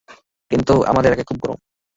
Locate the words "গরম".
1.39-1.57